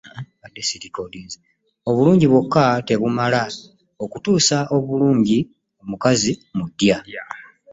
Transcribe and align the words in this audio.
Obulungi 1.89 2.25
bwokka 2.31 2.63
tebumala 2.87 3.41
okutuuza 4.03 4.57
obulungi 4.75 5.37
omukazi 5.83 6.31
mu 6.57 6.65
ddya. 6.69 6.97